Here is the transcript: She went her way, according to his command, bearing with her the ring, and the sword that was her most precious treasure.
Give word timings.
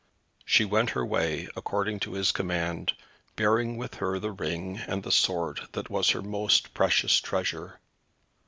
She 0.45 0.65
went 0.65 0.89
her 0.97 1.05
way, 1.05 1.47
according 1.55 1.99
to 1.99 2.13
his 2.13 2.31
command, 2.31 2.93
bearing 3.35 3.77
with 3.77 3.97
her 3.97 4.17
the 4.17 4.31
ring, 4.31 4.79
and 4.87 5.03
the 5.03 5.11
sword 5.11 5.59
that 5.73 5.91
was 5.91 6.09
her 6.09 6.23
most 6.23 6.73
precious 6.73 7.19
treasure. 7.19 7.79